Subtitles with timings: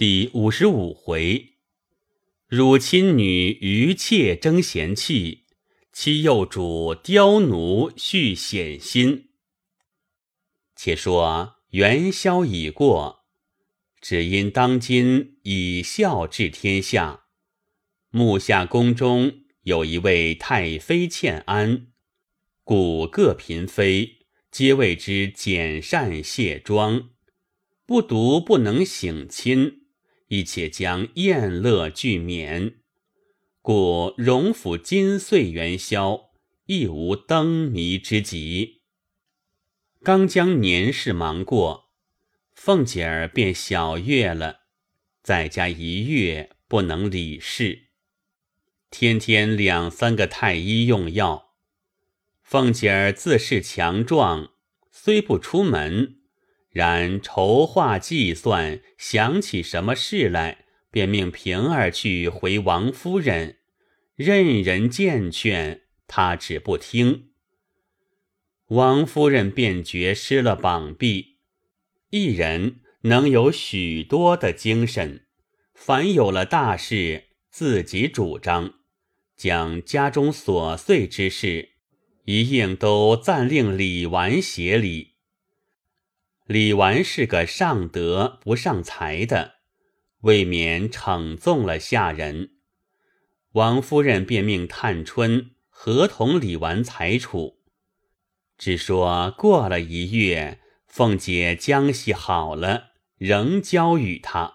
[0.00, 1.56] 第五十五回，
[2.48, 5.44] 汝亲女余妾争贤气，
[5.92, 9.28] 妻幼主刁奴续险心。
[10.74, 13.26] 且说元宵已过，
[14.00, 17.24] 只因当今以孝治天下，
[18.08, 21.88] 木下宫中有一位太妃欠安，
[22.64, 24.20] 故各嫔妃
[24.50, 27.10] 皆为之简善卸妆，
[27.84, 29.79] 不独不能省亲。
[30.30, 32.76] 亦且将宴乐俱免，
[33.60, 36.30] 故荣府金岁元宵
[36.66, 38.82] 亦无灯谜之急。
[40.04, 41.90] 刚将年事忙过，
[42.54, 44.60] 凤姐儿便小月了，
[45.20, 47.88] 在家一月不能理事，
[48.88, 51.56] 天天两三个太医用药。
[52.44, 54.52] 凤姐儿自恃强壮，
[54.92, 56.19] 虽不出门。
[56.70, 63.58] 然筹划计算，想起什么事来，便命平儿去回王夫人，
[64.14, 67.30] 任人见劝，他只不听。
[68.68, 71.38] 王夫人便觉失了膀臂，
[72.10, 75.26] 一人能有许多的精神，
[75.74, 78.74] 凡有了大事，自己主张，
[79.36, 81.70] 将家中琐碎之事，
[82.26, 85.14] 一应都暂令李纨协理。
[86.50, 89.58] 李纨是个上德不上才的，
[90.22, 92.54] 未免逞纵了下人。
[93.52, 97.60] 王夫人便命探春合同李纨裁处，
[98.58, 104.54] 只说过了一月，凤姐将息好了，仍交与他。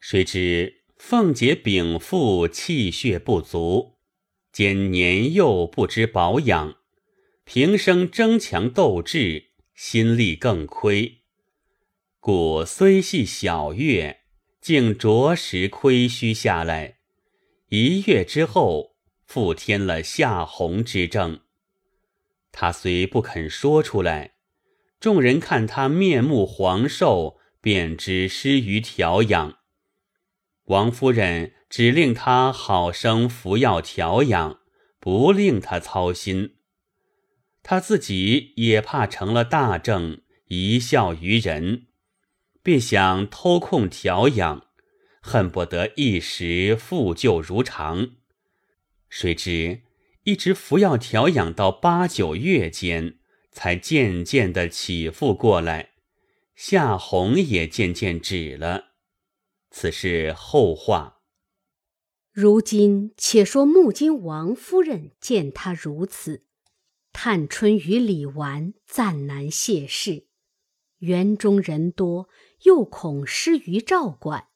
[0.00, 3.96] 谁知凤姐禀赋气血不足，
[4.52, 6.76] 兼年幼不知保养，
[7.44, 9.46] 平生争强斗智。
[9.82, 11.22] 心力更亏，
[12.20, 14.20] 故虽系小月，
[14.60, 16.98] 竟着实亏虚下来。
[17.70, 21.40] 一月之后，复添了夏红之症。
[22.52, 24.34] 他虽不肯说出来，
[25.00, 29.60] 众人看他面目黄瘦，便知失于调养。
[30.64, 34.60] 王夫人只令他好生服药调养，
[35.00, 36.56] 不令他操心。
[37.62, 41.86] 他自己也怕成了大症，贻笑于人，
[42.62, 44.66] 便想偷空调养，
[45.20, 48.12] 恨不得一时复旧如常。
[49.08, 49.82] 谁知
[50.24, 53.18] 一直服药调养到八九月间，
[53.52, 55.90] 才渐渐的起复过来，
[56.54, 58.92] 夏红也渐渐止了。
[59.70, 61.18] 此事后话。
[62.32, 66.46] 如今且说木金王夫人见他如此。
[67.12, 70.26] 探春与李纨暂难谢事，
[70.98, 72.28] 园中人多，
[72.62, 74.48] 又恐失于照管，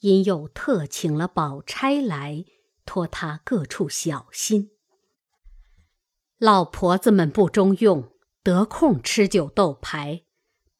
[0.00, 2.44] 因又特请了宝钗来，
[2.84, 4.70] 托他各处小心。
[6.38, 10.24] 老婆子们不中用，得空吃酒斗牌，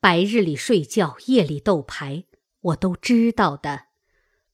[0.00, 2.24] 白日里睡觉，夜里斗牌，
[2.60, 3.86] 我都知道的。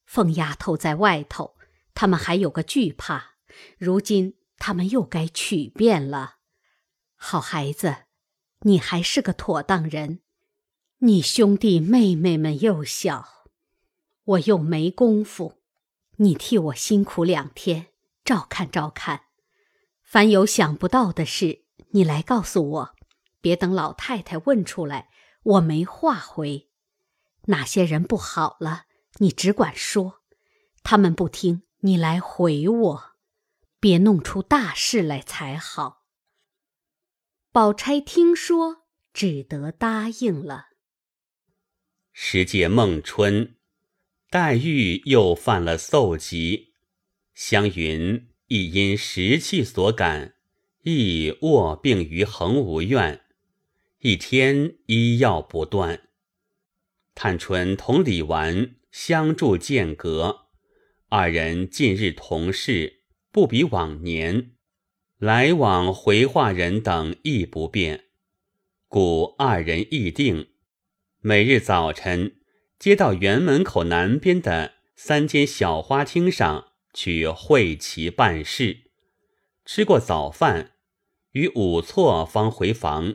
[0.05, 1.57] 凤丫头在外头，
[1.95, 3.37] 他们还有个惧怕，
[3.79, 6.37] 如今他们又该取变了。
[7.27, 8.05] 好孩子，
[8.61, 10.21] 你还是个妥当人。
[10.99, 13.47] 你兄弟妹妹们又小，
[14.25, 15.63] 我又没功夫，
[16.17, 17.87] 你替我辛苦两天，
[18.27, 19.23] 照看照看。
[20.03, 22.95] 凡有想不到的事，你来告诉我，
[23.41, 25.09] 别等老太太问出来，
[25.45, 26.69] 我没话回。
[27.47, 28.83] 哪些人不好了，
[29.17, 30.21] 你只管说。
[30.83, 33.05] 他们不听，你来回我，
[33.81, 36.04] 别弄出大事来才好。
[37.55, 38.79] 宝钗听说，
[39.13, 40.71] 只得答应了。
[42.13, 43.55] 时节孟春，
[44.29, 46.73] 黛玉又犯了嗽疾，
[47.33, 50.35] 湘云亦因时气所感，
[50.83, 53.21] 亦卧病于恒芜院，
[54.01, 56.09] 一天医药不断。
[57.15, 60.49] 探春同李纨相住间隔，
[61.09, 64.54] 二人近日同事，不比往年。
[65.25, 68.05] 来往回话人等亦不便，
[68.89, 70.49] 故二人议定，
[71.23, 72.37] 每日早晨
[72.79, 78.91] 接到园门口南边的三间小花厅上去会齐办事。
[79.65, 80.73] 吃过早饭，
[81.33, 83.15] 与午错方回房。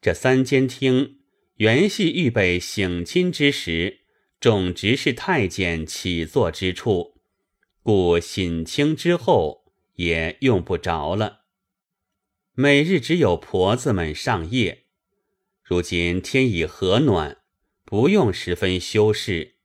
[0.00, 1.18] 这三间厅
[1.56, 3.98] 原系预备省亲之时，
[4.40, 7.20] 种植是太监起坐之处，
[7.82, 9.63] 故省亲之后。
[9.94, 11.42] 也用不着了。
[12.52, 14.84] 每日只有婆子们上夜。
[15.62, 17.38] 如今天已和暖，
[17.84, 19.56] 不用十分修饰，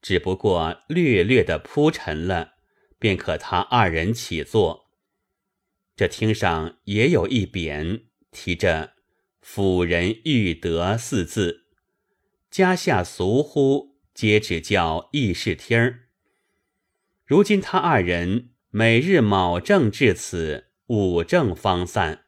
[0.00, 2.54] 只不过略略的铺陈了，
[2.98, 4.90] 便可他二人起坐。
[5.96, 8.94] 这厅上也有一匾，题着
[9.42, 11.66] “辅仁裕德”四字，
[12.50, 16.08] 家下俗呼，皆只叫议事厅儿。
[17.26, 22.24] 如今他二人每日卯正至此，午正方散。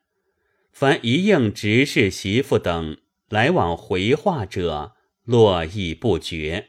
[0.71, 2.99] 凡一应执事媳妇等
[3.31, 4.93] 来往回话者，
[5.25, 6.69] 络绎不绝。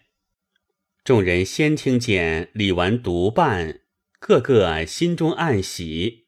[1.04, 3.82] 众人先听见李纨独伴，
[4.18, 6.28] 个个心中暗喜。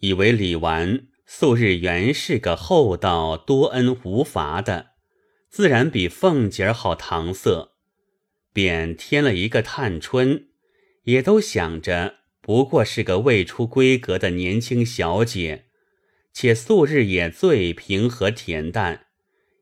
[0.00, 4.88] 以为李纨素日原是个厚道、多恩无罚的，
[5.48, 7.70] 自然比凤姐儿好搪塞，
[8.52, 10.48] 便添了一个探春，
[11.04, 12.17] 也都想着
[12.48, 15.66] 不过是个未出闺阁的年轻小姐，
[16.32, 19.08] 且素日也最平和恬淡，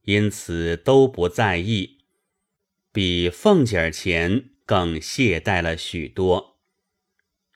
[0.05, 2.03] 因此都不在意，
[2.93, 6.61] 比凤姐儿前更懈怠了许多。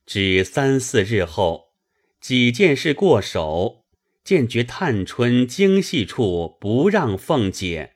[0.05, 1.77] 只三四日后。
[2.21, 3.85] 几件事过手，
[4.25, 7.94] 见觉探春精细处不让凤姐，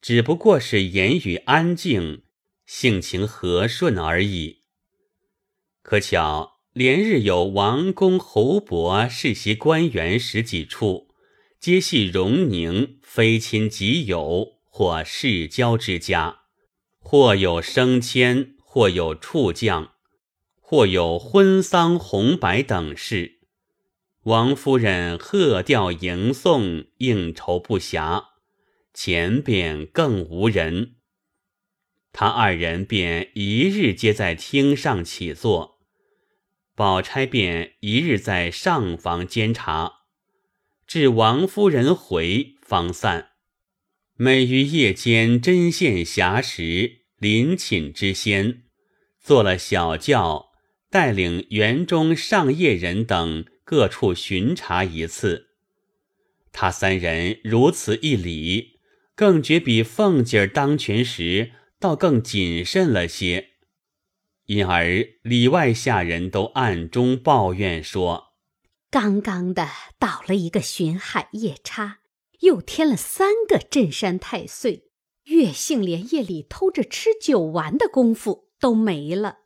[0.00, 2.22] 只不过是言语安静，
[2.64, 4.62] 性情和顺而已。
[5.82, 11.08] 可巧连日有王公侯伯世袭官员十几处，
[11.60, 16.44] 皆系荣宁非亲即友或世交之家，
[16.98, 19.92] 或有升迁，或有处降，
[20.62, 23.40] 或有婚丧红白等事。
[24.22, 28.28] 王夫人贺吊迎送，应酬不暇，
[28.94, 30.94] 前边更无人。
[32.14, 35.71] 他二人便一日皆在厅上起坐，
[36.74, 39.92] 宝钗便一日在上房监察，
[40.86, 43.30] 至王夫人回方散。
[44.16, 48.62] 每于夜间针线暇时，临寝之先，
[49.20, 50.52] 坐了小轿，
[50.90, 53.44] 带领园中上夜人等。
[53.64, 55.46] 各处巡查一次，
[56.52, 58.80] 他三人如此一礼，
[59.14, 63.51] 更觉比凤姐儿当权时倒更谨慎了些。
[64.46, 64.86] 因而
[65.22, 68.34] 里外下人都暗中抱怨说
[68.90, 69.68] ：“刚刚的
[69.98, 72.00] 倒了一个巡海夜叉，
[72.40, 74.90] 又添了三个镇山太岁，
[75.24, 79.38] 月姓连夜里偷着吃酒玩的功夫都没了。”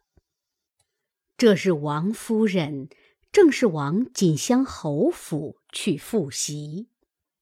[1.36, 2.88] 这日王夫人。
[3.32, 6.88] 正是往锦香侯府去复习，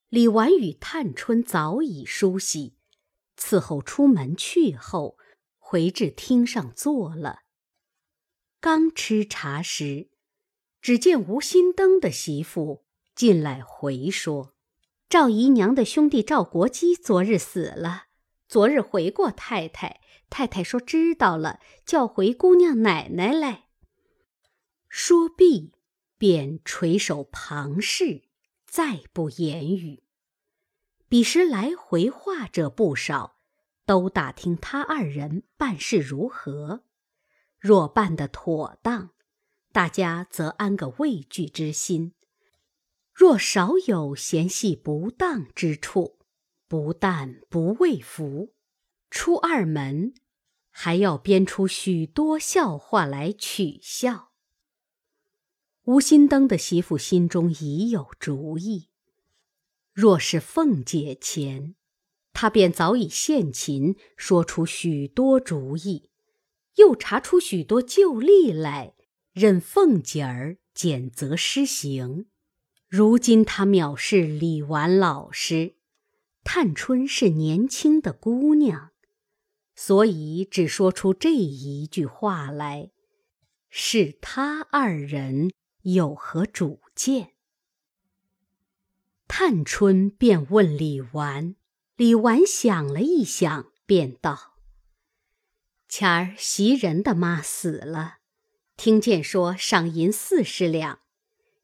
[0.08, 2.74] 李纨与探春早已梳洗，
[3.38, 5.16] 伺候出门去后，
[5.56, 7.42] 回至厅上坐了。
[8.64, 10.08] 刚吃茶时，
[10.80, 14.54] 只见吴心登的媳妇进来回说
[15.06, 18.04] ：“赵姨娘的兄弟赵国基昨日死了，
[18.48, 20.00] 昨日回过太太，
[20.30, 23.66] 太太说知道了，叫回姑娘奶奶来。”
[24.88, 25.74] 说毕。
[26.16, 28.22] 便垂手旁视，
[28.64, 30.04] 再不言语。
[31.06, 33.36] 彼时来回话者不少，
[33.84, 36.84] 都打听他二人办事如何。
[37.64, 39.12] 若办得妥当，
[39.72, 42.12] 大家则安个畏惧之心；
[43.14, 46.18] 若少有嫌隙不当之处，
[46.68, 48.52] 不但不畏服，
[49.10, 50.12] 出二门，
[50.68, 54.32] 还要编出许多笑话来取笑。
[55.84, 58.90] 吴心登的媳妇心中已有主意，
[59.94, 61.76] 若是凤姐前，
[62.34, 66.10] 她便早已献琴，说出许多主意，
[66.76, 68.94] 又查出许多旧例来，
[69.32, 72.26] 任凤姐儿检责施行。
[72.88, 75.76] 如今他藐视李纨老师，
[76.42, 78.90] 探春是年轻的姑娘，
[79.74, 82.90] 所以只说出这一句话来，
[83.68, 85.50] 是他二人。
[85.82, 87.34] 有何主见？
[89.28, 91.56] 探春便问李纨，
[91.96, 94.53] 李纨想了一想，便道
[95.88, 98.18] ：“前儿袭人的妈死了，
[98.76, 101.00] 听见说赏银四十两，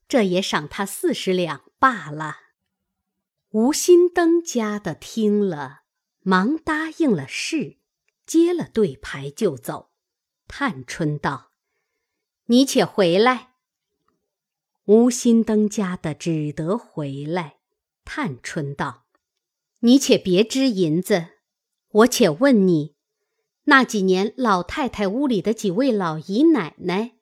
[0.07, 2.37] 这也赏他四十两罢了。”
[3.51, 5.83] 吴心登家的听了，
[6.21, 7.79] 忙答应了事，
[8.25, 9.91] 接了对牌就走。
[10.47, 11.51] 探春道
[12.47, 13.55] ：“你且回来。”
[14.87, 17.57] 吴心登家的只得回来。
[18.05, 19.07] 探春道
[19.81, 21.29] ：“你且别支银子，
[21.91, 22.97] 我且问你，
[23.71, 27.13] 那几年老太太屋里的几位老姨奶奶，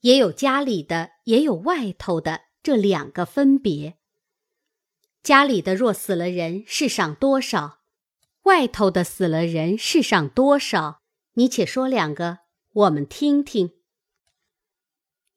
[0.00, 3.96] 也有家里的，也有外头的，这两个分别。
[5.22, 7.78] 家里的若死了人，是赏多少；
[8.42, 11.00] 外头的死了人，是赏多少。
[11.32, 12.40] 你且说两个，
[12.74, 13.70] 我们听听。”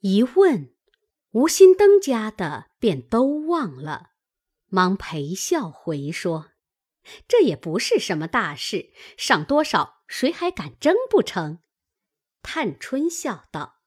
[0.04, 0.74] 一问，
[1.32, 4.10] 吴心登家的便都忘了，
[4.68, 6.48] 忙陪笑回说
[7.30, 11.58] ：“这也不是什么大事，赏多少，谁还敢争不成？”
[12.44, 13.80] 探春笑道：“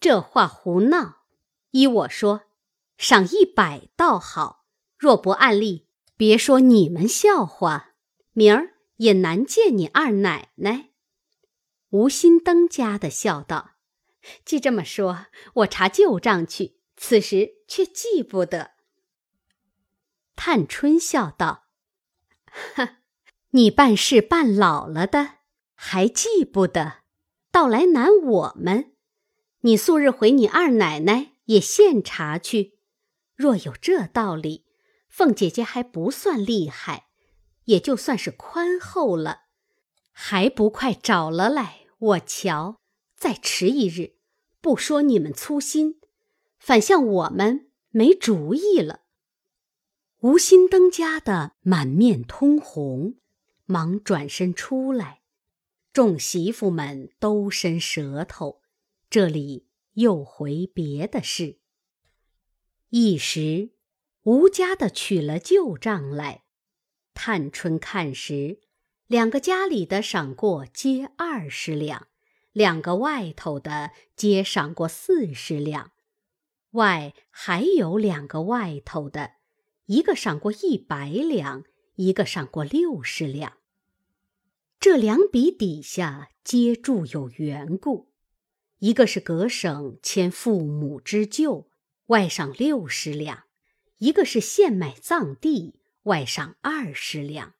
[0.00, 1.26] 这话胡闹！
[1.72, 2.46] 依我说，
[2.96, 4.64] 赏一百倒好。
[4.96, 7.96] 若不按例，别说你们笑话，
[8.32, 10.92] 明儿也难见你二奶奶。”
[11.90, 13.72] 吴心登家的笑道。
[14.46, 18.70] 既这么说，我查旧账去，此时却记不得。
[20.34, 21.66] 探春笑道
[22.74, 22.96] ：“呵，
[23.56, 25.34] 你办事办老了的，
[25.76, 27.04] 还记不得，
[27.52, 28.94] 倒来难我们。
[29.60, 32.80] 你素日回你二奶奶也现查去，
[33.36, 34.64] 若有这道理，
[35.08, 37.06] 凤姐姐还不算厉害，
[37.66, 39.42] 也就算是宽厚了，
[40.10, 42.80] 还不快找了来，我瞧。”
[43.16, 44.16] 再迟一日，
[44.60, 46.00] 不说你们粗心，
[46.58, 49.02] 反像我们没主意了。
[50.22, 53.14] 吴心登家的满面通红，
[53.66, 55.22] 忙转身出来，
[55.92, 58.62] 众媳妇们都伸舌头，
[59.08, 61.58] 这里又回别的事。
[62.90, 63.70] 一时，
[64.22, 66.44] 吴家的取了旧账来，
[67.12, 68.60] 探春看时，
[69.06, 72.08] 两个家里的赏过皆二十两。
[72.52, 75.90] 两个外头的皆赏过四十两，
[76.70, 79.32] 外还有两个外头的，
[79.86, 81.64] 一个赏过一百两，
[81.96, 83.58] 一个赏过六十两。
[84.80, 88.12] 这两笔底下皆注有缘故，
[88.78, 91.70] 一个是隔省迁父母之旧，
[92.06, 93.44] 外赏六十两；
[93.98, 97.54] 一个是现买葬地，外赏二十两。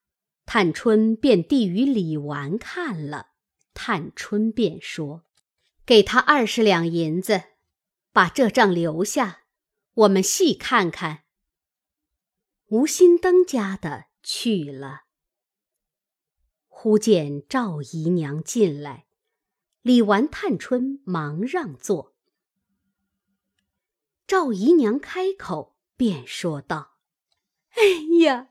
[0.45, 3.29] 探春便递与李纨看了。
[3.73, 5.23] 探春便说
[5.85, 7.41] ：“给他二十两银子，
[8.13, 9.45] 把这账留下，
[9.95, 11.23] 我们细看看。”
[12.69, 15.03] 吴心登家的去了。
[16.67, 19.05] 忽见赵姨娘进来，
[19.83, 22.15] 李纨、探春忙让座。
[24.27, 26.97] 赵姨娘开口便说道
[27.77, 27.83] ：“哎
[28.25, 28.49] 呀，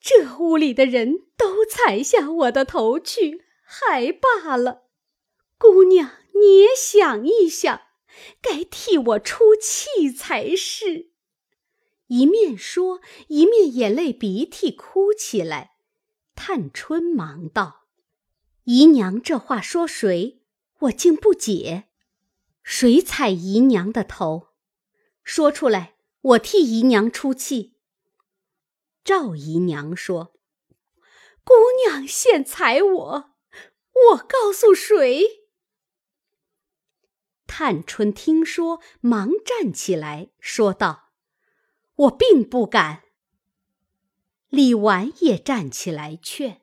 [0.00, 4.84] 这屋里的人都踩下我的头去。”还罢了，
[5.58, 7.80] 姑娘，你也想一想，
[8.40, 11.10] 该替我出气才是。
[12.08, 15.76] 一面说，一面眼泪鼻涕哭起来。
[16.34, 17.86] 探春忙道
[18.64, 20.42] ：“姨娘这话说谁？
[20.80, 21.88] 我竟不解。
[22.62, 24.48] 谁踩姨娘的头？
[25.24, 27.76] 说出来，我替姨娘出气。”
[29.02, 30.34] 赵姨娘说
[31.42, 31.54] ：“姑
[31.86, 33.30] 娘现踩我。”
[34.10, 35.48] 我告诉谁？
[37.46, 41.05] 探春听说，忙站起来说道
[41.96, 43.02] ：“我并不敢。”
[44.48, 46.62] 李纨也站起来劝。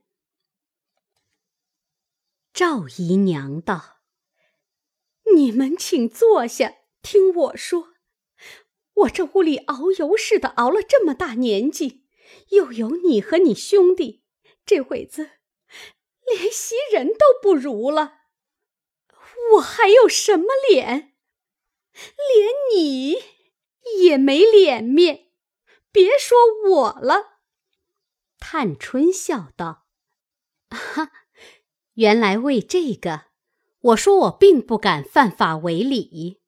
[2.53, 3.97] 赵姨娘道
[5.35, 7.93] ：“你们请坐下，听我说。
[8.93, 12.05] 我这屋里熬油似的熬了这么大年纪，
[12.49, 14.23] 又有你和你兄弟，
[14.65, 15.31] 这会子。”
[16.25, 18.19] 连袭人都不如了，
[19.55, 21.15] 我还有什么脸？
[21.91, 23.21] 连你
[24.01, 25.27] 也没脸面，
[25.91, 26.37] 别说
[26.69, 27.39] 我了。
[28.39, 29.85] 探春笑道
[30.69, 31.11] ：“哈，
[31.95, 33.25] 原来为这个，
[33.79, 36.41] 我说我并不敢犯法违礼。”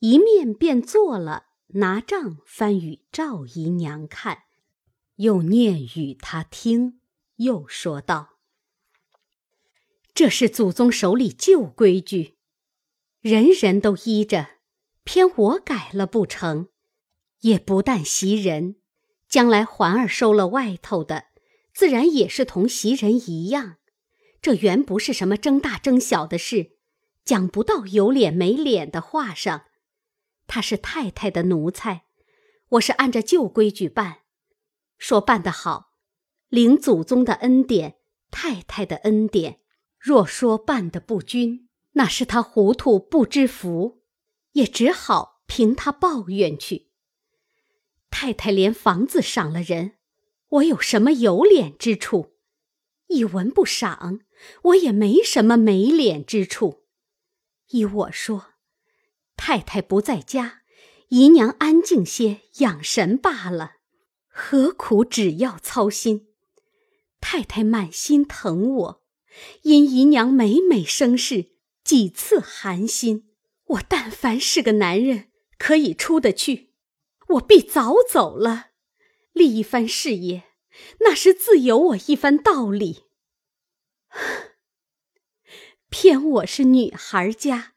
[0.00, 4.42] 一面便做了，拿账翻与赵姨娘看，
[5.16, 7.00] 又念与她听，
[7.36, 8.38] 又说道。
[10.14, 12.36] 这是祖宗手里旧规矩，
[13.20, 14.55] 人人都依着，
[15.06, 16.66] 偏我改了不成？
[17.42, 18.74] 也不但袭人，
[19.28, 21.26] 将来环儿收了外头的，
[21.72, 23.76] 自然也是同袭人一样。
[24.42, 26.72] 这原不是什么争大争小的事，
[27.24, 29.66] 讲不到有脸没脸的话上。
[30.48, 32.06] 他是太太的奴才，
[32.70, 34.22] 我是按着旧规矩办，
[34.98, 35.92] 说办得好，
[36.48, 37.98] 领祖宗的恩典，
[38.32, 39.60] 太太的恩典。
[40.00, 44.02] 若说办得不均，那是他糊涂不知福，
[44.56, 46.88] 也只好凭他抱怨去。
[48.10, 49.96] 太太连房子赏了人，
[50.48, 52.36] 我有什么有脸之处？
[53.08, 54.20] 一文不赏，
[54.62, 56.86] 我也没什么没脸之处。
[57.68, 58.54] 依我说，
[59.36, 60.62] 太太不在家，
[61.08, 63.74] 姨娘安静些养神罢了，
[64.26, 66.28] 何苦只要操心？
[67.20, 69.06] 太太满心疼我。
[69.62, 71.50] 因姨娘每每生事，
[71.84, 73.25] 几次寒心。
[73.66, 76.72] 我但凡是个男人，可以出得去，
[77.30, 78.70] 我必早走了，
[79.32, 80.44] 立一番事业，
[81.00, 83.06] 那是自有我一番道理。
[85.90, 87.74] 偏我是女孩家，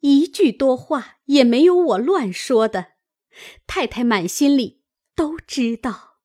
[0.00, 2.92] 一句多话也没有我乱说的，
[3.66, 4.82] 太太满心里
[5.16, 6.20] 都知道。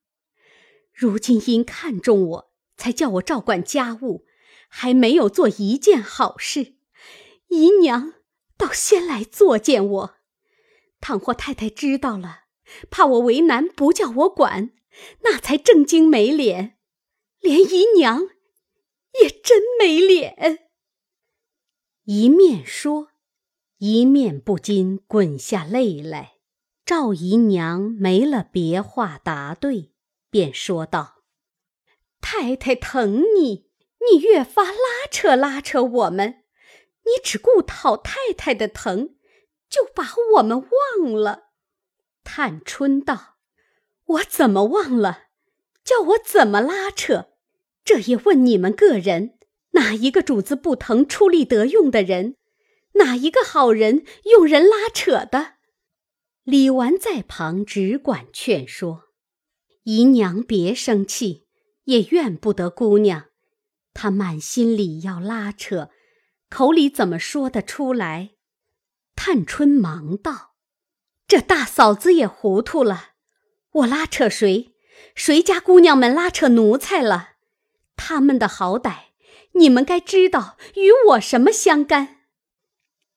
[0.93, 4.25] 如今因看重我，才叫我照管家务，
[4.67, 6.75] 还没有做一件好事。
[7.49, 8.13] 姨娘
[8.57, 10.15] 倒先来作践我，
[10.99, 12.45] 倘或太太知道了，
[12.89, 14.71] 怕我为难，不叫我管，
[15.21, 16.77] 那才正经没脸，
[17.39, 18.27] 连姨娘
[19.21, 20.69] 也真没脸。
[22.05, 23.09] 一面说，
[23.77, 26.33] 一面不禁滚下泪来。
[26.85, 29.93] 赵姨娘没了别话答对，
[30.29, 31.17] 便说道
[32.21, 33.69] ：“太太疼你，
[34.09, 36.45] 你越发拉扯拉扯我们，
[37.07, 39.15] 你只顾讨太太的疼，
[39.69, 41.45] 就把我们忘了。”
[42.23, 43.37] 探春道
[44.05, 45.23] ：“我怎么忘了？
[45.83, 47.29] 叫我怎么拉扯？
[47.83, 49.33] 这也问你们个人。”
[49.71, 52.35] 哪一个主子不疼出力得用的人？
[52.93, 55.55] 哪一个好人用人拉扯的？
[56.43, 59.03] 李纨在旁只管劝说
[59.83, 61.45] ：“姨娘别生气，
[61.83, 63.25] 也怨不得姑娘。
[63.93, 65.91] 她满心里要拉扯，
[66.49, 68.31] 口里怎么说得出来？”
[69.15, 70.55] 探春忙道
[71.27, 73.11] ：“这大嫂子也糊涂了。
[73.71, 74.75] 我拉扯谁？
[75.15, 77.31] 谁家姑娘们拉扯奴才了？
[77.95, 79.07] 他们的好歹。”
[79.53, 82.17] 你们该知道，与我什么相干？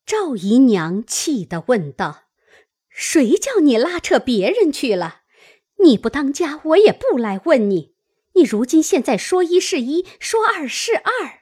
[0.06, 2.28] 赵姨娘气得问道
[2.88, 5.20] ：“谁叫你拉扯别人去了？
[5.84, 7.94] 你不当家，我也不来问你。
[8.36, 11.39] 你如今现在说一是一，说二是二。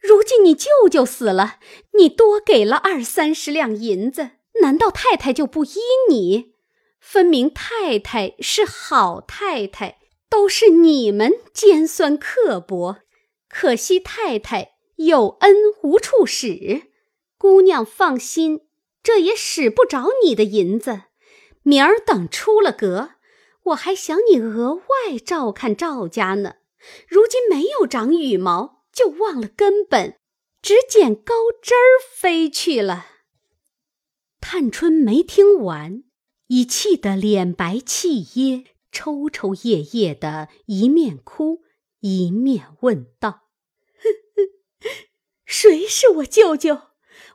[0.00, 1.58] 如今你舅舅死了，
[1.92, 4.30] 你多给了二三十两银子，
[4.62, 5.76] 难道太太就不依
[6.08, 6.54] 你？
[6.98, 12.98] 分明太太是好太太，都是你们尖酸刻薄。”
[13.52, 16.84] 可惜太太有恩无处使，
[17.36, 18.60] 姑娘放心，
[19.02, 21.02] 这也使不着你的银子。
[21.64, 23.10] 明儿等出了阁，
[23.64, 26.54] 我还想你额外照看赵家呢。
[27.08, 30.18] 如今没有长羽毛，就忘了根本，
[30.60, 31.32] 只捡高
[31.62, 33.06] 枝儿飞去了。
[34.42, 36.04] 探春没听完，
[36.48, 41.62] 已气得脸白气噎，抽抽噎噎的，一面哭。
[42.00, 43.48] 一面问道
[45.46, 46.82] ：“谁是我舅舅？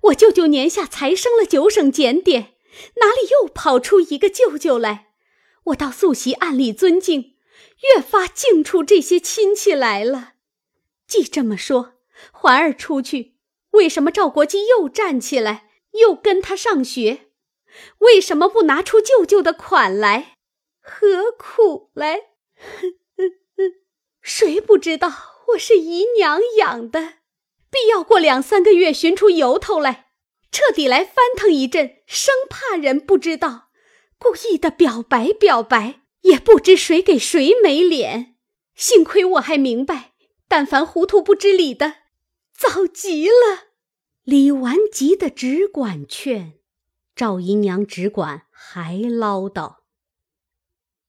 [0.03, 2.53] 我舅舅年下才生了九省检点，
[2.97, 5.13] 哪里又跑出一个舅舅来？
[5.65, 7.37] 我到素习暗里尊敬，
[7.95, 10.33] 越发敬出这些亲戚来了。
[11.07, 11.93] 既这么说，
[12.31, 13.35] 环儿出去，
[13.71, 17.27] 为什么赵国基又站起来，又跟他上学？
[17.99, 20.37] 为什么不拿出舅舅的款来？
[20.81, 22.21] 何苦来？”
[24.21, 25.11] 谁不知道
[25.49, 27.15] 我是姨娘养的？
[27.69, 30.07] 必要过两三个月寻出由头来，
[30.51, 33.69] 彻底来翻腾一阵，生怕人不知道，
[34.17, 38.37] 故意的表白表白，也不知谁给谁没脸。
[38.73, 40.13] 幸亏我还明白，
[40.47, 41.95] 但凡糊涂不知理的，
[42.53, 43.69] 早急了。
[44.23, 46.59] 李纨急得只管劝，
[47.15, 49.77] 赵姨娘只管还唠叨。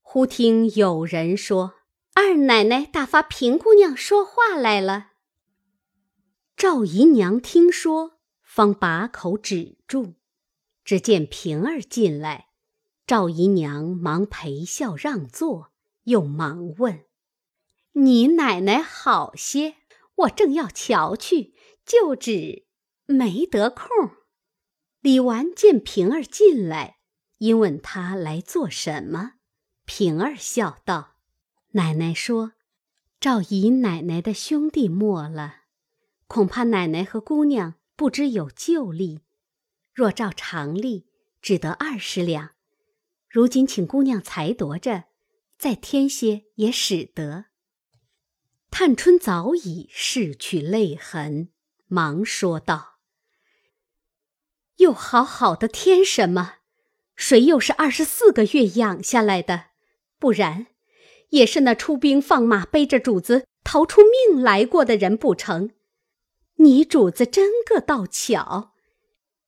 [0.00, 1.74] 忽听有人说。
[2.18, 5.08] 二奶奶打发平姑娘说话来了。
[6.56, 10.14] 赵姨娘听说，方把口止住。
[10.82, 12.48] 只见平儿进来，
[13.06, 15.72] 赵姨娘忙陪笑让座，
[16.04, 17.04] 又忙问
[17.98, 19.76] ：“你奶奶好些？
[20.16, 21.54] 我正要瞧去，
[21.84, 22.66] 就只
[23.06, 23.86] 没得空。”
[25.00, 26.98] 李纨见平儿进来，
[27.38, 29.34] 因问她来做什么。
[29.86, 31.16] 平儿笑道。
[31.72, 32.52] 奶奶说
[33.18, 35.62] ：“赵姨奶奶的兄弟没了，
[36.26, 39.20] 恐怕奶奶和姑娘不知有旧例。
[39.94, 41.06] 若照常例，
[41.40, 42.50] 只得二十两。
[43.30, 45.04] 如今请姑娘裁夺着，
[45.56, 47.46] 再添些也使得。”
[48.70, 51.48] 探春早已拭去泪痕，
[51.86, 52.98] 忙说道
[54.76, 56.56] ：“又好好的添什么？
[57.14, 59.66] 谁又是二十四个月养下来的？
[60.18, 60.66] 不然。”
[61.30, 65.72] 也是那出兵放马背着主子逃出命来过的人不成？
[66.58, 68.72] 你主子真个倒巧，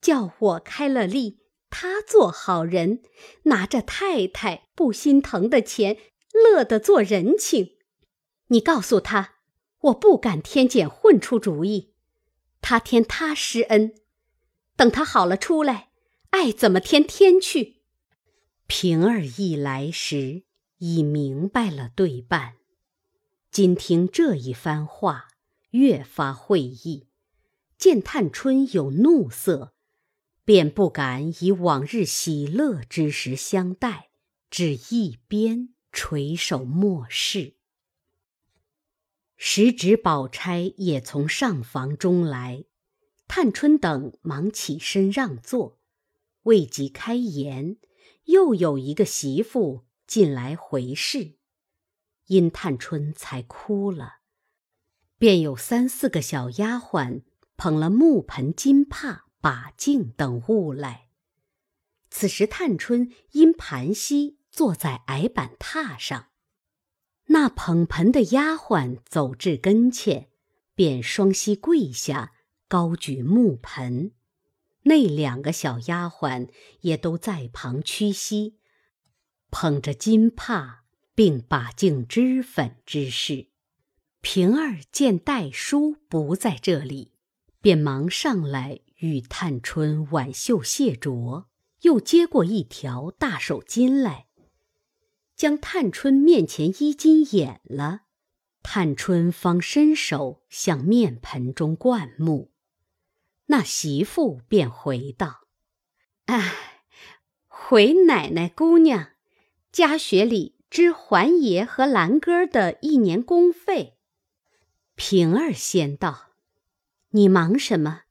[0.00, 1.38] 叫我开了例，
[1.70, 3.00] 他做好人，
[3.44, 5.96] 拿着太太不心疼的钱，
[6.32, 7.77] 乐得做人情。
[8.48, 9.34] 你告诉他，
[9.80, 11.94] 我不敢添减混出主意。
[12.60, 13.94] 他添他施恩，
[14.76, 15.90] 等他好了出来，
[16.30, 17.82] 爱怎么添添去。
[18.66, 20.44] 平儿一来时
[20.78, 22.54] 已明白了对半，
[23.50, 25.28] 今听这一番话，
[25.70, 27.08] 越发会意。
[27.76, 29.74] 见探春有怒色，
[30.44, 34.10] 便不敢以往日喜乐之时相待，
[34.50, 37.57] 只一边垂首默视。
[39.40, 42.64] 时值宝钗也从上房中来，
[43.28, 45.78] 探春等忙起身让座，
[46.42, 47.76] 未及开言，
[48.24, 51.36] 又有一个媳妇进来回事，
[52.26, 54.16] 因探春才哭了，
[55.18, 57.22] 便有三四个小丫鬟
[57.56, 61.10] 捧了木盆、金帕、把镜等物来。
[62.10, 66.27] 此时探春因盘膝坐在矮板榻上。
[67.30, 70.28] 那捧盆的丫鬟走至跟前，
[70.74, 72.32] 便双膝跪下，
[72.68, 74.12] 高举木盆；
[74.84, 76.48] 那两个小丫鬟
[76.80, 78.58] 也都在旁屈膝，
[79.50, 83.48] 捧着金帕，并把净脂粉之事。
[84.22, 87.12] 平儿见戴叔不在这里，
[87.60, 91.46] 便忙上来与探春挽袖谢着，
[91.82, 94.27] 又接过一条大手巾来。
[95.38, 98.00] 将探春面前衣襟掩了，
[98.64, 102.50] 探春方伸手向面盆中灌木。
[103.46, 105.42] 那媳妇便回道
[106.26, 106.82] ：“哎，
[107.46, 109.12] 回奶奶姑娘
[109.70, 113.96] 家学里支环爷和兰哥的一年工费。”
[114.96, 116.30] 平儿先道
[117.10, 118.02] ：“你忙什么？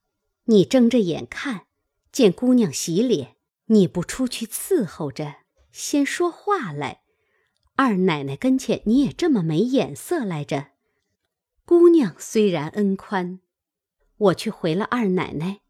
[0.46, 1.66] 你睁着眼看
[2.10, 3.36] 见姑娘洗脸，
[3.66, 5.40] 你不出去伺候着，
[5.74, 7.02] 先说话来。”
[7.78, 10.72] 二奶奶跟前，你也这么没眼色来着。
[11.64, 13.40] 姑娘虽然恩宽，
[14.18, 15.62] 我去回了二奶奶，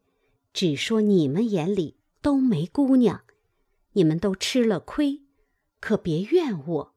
[0.53, 3.25] 只说你们眼里都没姑娘，
[3.91, 5.23] 你们都吃了亏，
[5.81, 6.95] 可别怨我。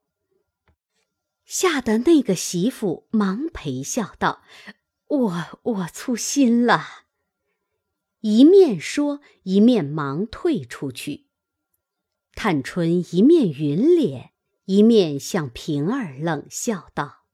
[1.44, 4.42] 吓得那个媳妇忙陪笑道
[5.09, 7.07] ：“我我粗心了。”
[8.23, 11.27] 一面说，一面忙退出去。
[12.37, 14.30] 探春一面云脸。
[14.70, 17.24] 一面向平儿冷笑道：“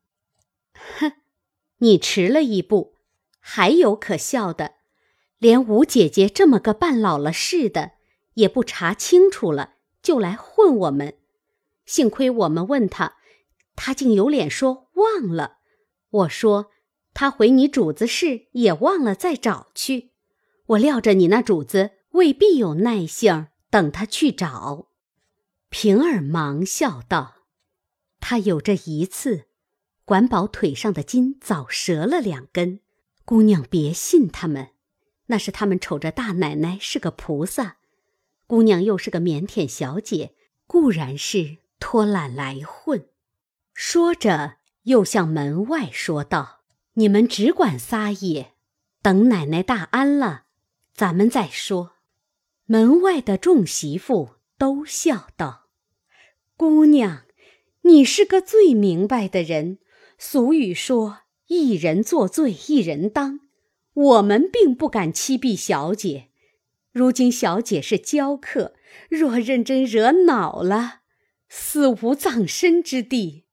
[0.73, 1.13] 哼，
[1.81, 2.95] 你迟了一步，
[3.41, 4.77] 还有可笑的，
[5.37, 7.93] 连吴姐姐这么个半老了似的，
[8.37, 11.19] 也不查清楚了，就来混我们。
[11.85, 13.17] 幸亏我们问他，
[13.75, 15.59] 他竟有脸说忘了。
[16.09, 16.71] 我说
[17.13, 20.13] 他回你主子室也忘了再找去。
[20.69, 24.86] 我料着你那主子未必有耐性等他去找。”
[25.79, 27.35] 平儿忙笑道
[28.19, 29.45] ：“他有这一次，
[30.07, 32.81] 管保腿上的筋早折了两根。
[33.27, 34.71] 姑娘别信他们，
[35.27, 37.77] 那是他们瞅着大奶奶是个菩萨，
[38.47, 40.35] 姑娘又是个腼腆小姐，
[40.67, 43.11] 固然是拖懒来混。”
[43.75, 46.63] 说着，又向门外说道
[46.97, 48.55] ：“你们只管撒野，
[49.03, 50.45] 等奶奶大安了，
[50.95, 51.97] 咱们再说。”
[52.65, 55.66] 门外的众媳妇都笑道。
[56.59, 57.27] 姑娘，
[57.83, 59.79] 你是个最明白的人。
[60.17, 63.41] 俗语说：“一人作罪一人当。”
[63.93, 66.31] 我们并不敢欺避小姐。
[66.93, 68.75] 如今小姐是娇客，
[69.11, 71.01] 若认真惹恼了，
[71.51, 73.45] 死无葬身之地。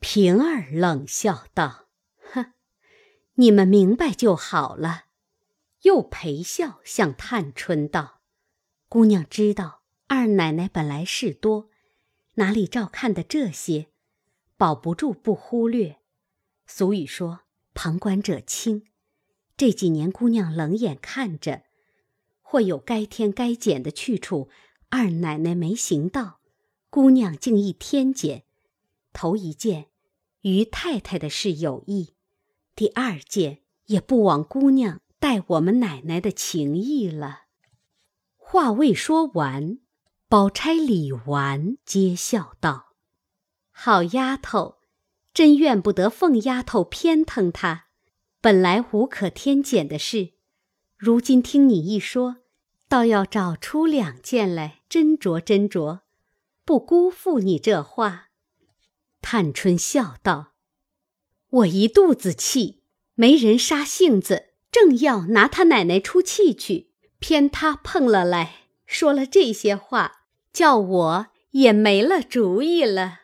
[0.00, 1.86] 平儿冷笑道
[2.32, 2.54] ：“哼，
[3.34, 5.04] 你们明白就好了。”
[5.82, 8.20] 又陪笑向探春道
[8.90, 11.67] ：“姑娘知道，二奶奶本来事多。”
[12.38, 13.88] 哪里照看的这些，
[14.56, 15.96] 保不住不忽略。
[16.66, 17.40] 俗语说
[17.74, 18.84] ：“旁观者清。”
[19.58, 21.64] 这几年姑娘冷眼看着，
[22.40, 24.48] 或有该添该减的去处，
[24.88, 26.38] 二奶奶没行到，
[26.90, 28.44] 姑娘竟一添减。
[29.12, 29.86] 头一件，
[30.42, 32.14] 于太太的事有意；
[32.76, 37.46] 第二件，也不枉姑娘待我们奶奶的情意了。
[38.36, 39.80] 话未说完。
[40.30, 42.92] 宝钗、李纨皆笑道
[43.72, 44.76] ：“好丫头，
[45.32, 47.86] 真怨不得凤丫头偏疼她。
[48.42, 50.34] 本来无可添减的事，
[50.98, 52.42] 如今听你一说，
[52.90, 56.00] 倒要找出两件来斟酌斟酌，
[56.66, 58.28] 不辜负你这话。”
[59.22, 60.52] 探春笑道
[61.48, 62.82] ：“我一肚子气，
[63.14, 70.16] 没人杀性子，正要拿他奶奶出气去，偏他碰了来说了这些话。”
[70.58, 73.20] 叫我也没了主意了，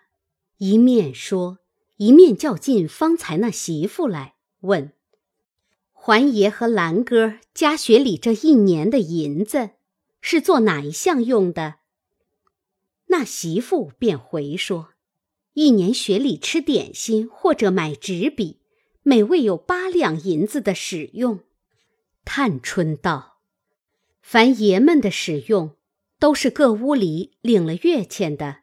[0.58, 1.58] 一面说，
[1.96, 4.36] 一面叫进方才那媳妇来。
[4.60, 4.92] 问
[5.90, 9.70] ：“环爷和兰哥家学里这一年的银子，
[10.20, 11.78] 是做哪一项用的？”
[13.10, 14.90] 那媳妇便回说
[15.54, 18.60] ：“一年学里吃点心或者买纸笔，
[19.02, 21.40] 每位有八两银子的使用。”
[22.24, 23.38] 探春道
[24.22, 25.74] ：“凡爷们的使用，
[26.24, 28.60] 都是各屋里领了月钱的。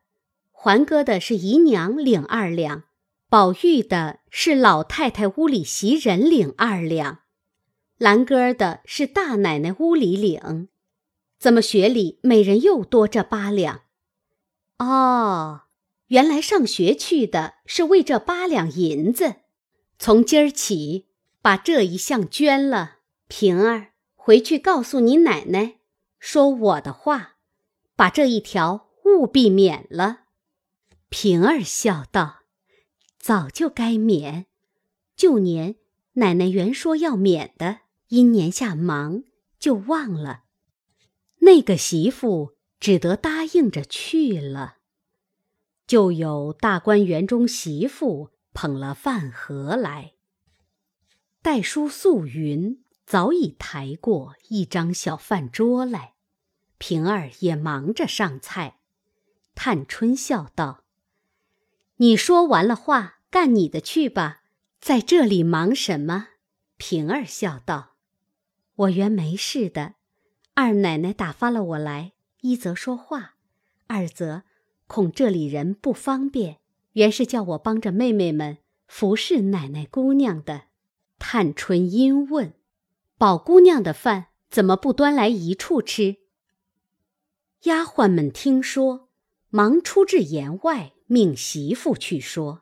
[0.50, 2.86] 环哥的是姨娘领二两。”
[3.30, 7.20] 宝玉的是老太太屋里袭人领二两，
[8.00, 10.70] 兰哥的是大奶奶屋里领，
[11.38, 13.84] 怎么学里每人又多这八两？
[14.80, 15.62] 哦，
[16.08, 19.36] 原来上学去的是为这八两银子，
[20.00, 21.06] 从今儿起
[21.44, 22.98] 把这一项捐了。
[23.28, 25.76] 平儿回去告诉你奶奶，
[26.18, 27.36] 说我的话，
[28.02, 30.22] 把这一条务必免了。
[31.10, 32.40] 平儿笑道。
[33.20, 34.48] 早就该免，
[35.16, 35.76] 旧年
[36.14, 39.22] 奶奶原说要免的，因年下忙
[39.60, 40.46] 就忘了。
[41.42, 44.78] 那个媳妇只得答应着去了。
[45.86, 50.14] 就有大观园中媳妇捧了饭盒来，
[51.44, 56.16] 代书素云早已抬过一张小饭桌来，
[56.82, 58.78] 平儿也忙着上菜。
[59.54, 60.84] 探春笑道。
[61.98, 64.42] 你说完了话，干你的去吧，
[64.80, 66.30] 在这里忙什么？
[66.78, 67.92] 平儿笑道
[68.74, 69.94] ：“我原没事的，
[70.56, 73.36] 二奶奶打发了我来，一则说话，
[73.86, 74.42] 二则
[74.88, 76.58] 恐这里人不方便，
[76.94, 80.64] 原是叫我帮着妹妹们服侍奶奶姑娘的。”
[81.20, 82.56] 探春因问
[83.20, 86.18] ：“宝姑娘的饭怎么不端来一处吃？”
[87.64, 89.10] 丫鬟们听说，
[89.50, 90.94] 忙出至檐外。
[91.06, 92.62] 命媳妇去说：“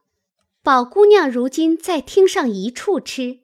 [0.64, 3.42] 宝姑娘如今在厅上一处吃，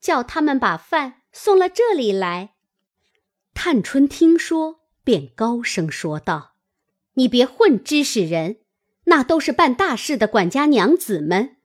[0.00, 2.54] 叫他们把饭送了这里来。”
[3.52, 6.54] 探春听说，便高声说道
[7.14, 8.58] ：“你别混知使人，
[9.06, 11.56] 那都是办大事的管家娘子们。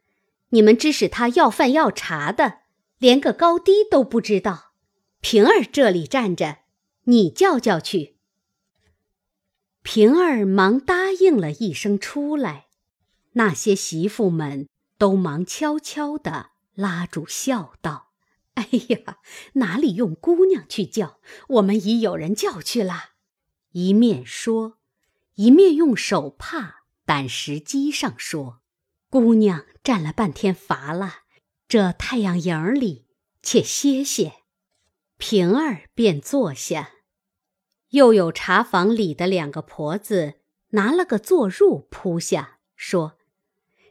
[0.49, 2.61] 你们指使他要饭要茶的，
[2.97, 4.71] 连个高低都不知道。
[5.19, 6.61] 平儿这里站着，
[7.03, 8.17] 你叫叫去。”
[9.83, 12.67] 平儿忙答应了一声，出来。
[13.33, 14.67] 那些媳妇们
[14.97, 18.11] 都忙悄悄地拉住笑道
[18.55, 19.17] ：“哎呀，
[19.53, 21.19] 哪里用姑娘去叫？
[21.47, 23.11] 我们已有人叫去了。”
[23.71, 24.77] 一面说，
[25.35, 28.59] 一面用手帕掸石机上说
[29.09, 31.19] ：“姑娘站了半天乏了，
[31.67, 33.07] 这太阳影里
[33.41, 34.33] 且歇歇。”
[35.17, 36.91] 平儿便坐下，
[37.91, 40.33] 又有茶房里的两个婆子
[40.71, 43.17] 拿了个坐褥铺下，说。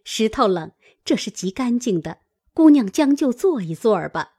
[0.04, 0.72] 石头冷，
[1.04, 2.18] 这是极干净的。
[2.52, 4.32] 姑娘将就坐一坐儿吧。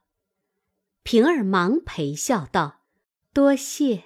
[1.03, 2.81] 平儿忙陪笑道
[3.33, 4.03] ：“多谢。”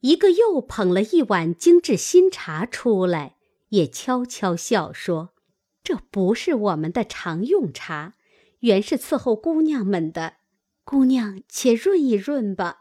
[0.00, 3.36] 一个又捧了一碗精致新茶出来，
[3.70, 5.34] 也悄悄笑说
[5.82, 8.14] ：“这不是我们的常用茶，
[8.60, 10.36] 原是伺候姑娘们的。
[10.84, 12.79] 姑娘且润一润吧。”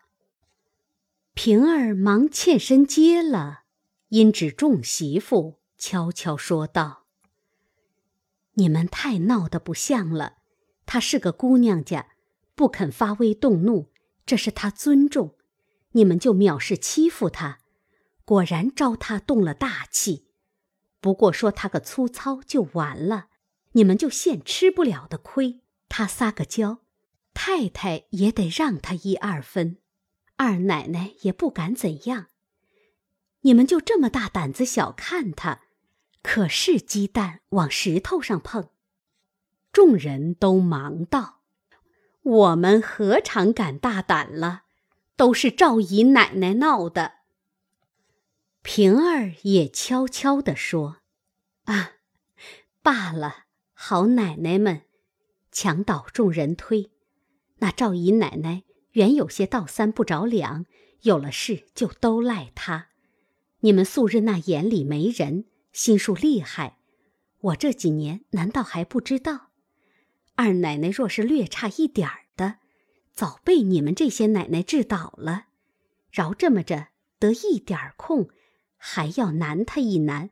[1.42, 3.62] 平儿忙欠身接了，
[4.10, 7.06] 因指众媳妇悄悄说道。
[8.56, 10.40] 你们太闹得不像了，
[10.86, 12.08] 她是个姑娘家，
[12.56, 13.90] 不肯发威动怒，
[14.26, 15.38] 这是她尊重，
[15.94, 17.60] 你们就藐视欺负她，
[18.26, 20.28] 果然招她动了大气。
[21.00, 23.28] 不过说她个粗糙就完了，
[23.72, 25.62] 你们就现吃不了的亏。
[25.88, 26.80] 她撒个娇，
[27.34, 29.78] 太太也得让她一二分，
[30.40, 32.28] 二奶奶也不敢怎样。
[33.42, 35.64] 你们就这么大胆子小看她。
[36.22, 38.70] 可是鸡蛋往石头上碰，
[39.74, 41.42] 众人都忙道
[42.24, 44.64] ：“我们何尝敢大胆了？
[45.18, 47.16] 都是赵姨奶奶闹的。”
[48.64, 50.98] 平儿也悄悄地说
[51.66, 51.96] ：“啊，
[52.82, 54.84] 罢了，好奶奶们，
[55.52, 56.92] 墙倒众人推。
[57.58, 58.64] 那赵姨奶奶
[59.00, 60.66] 原有些倒三不着两，
[61.04, 62.90] 有了事就都赖他。
[63.62, 66.80] 你们素日那眼里没人。”心术厉害，
[67.42, 69.52] 我这几年难道还不知道？
[70.36, 72.56] 二奶奶若是略差一点儿的，
[73.14, 75.46] 早被你们这些奶奶治倒了。
[76.12, 76.88] 饶这么着
[77.20, 78.30] 得一点空，
[78.78, 80.32] 还要难他一难，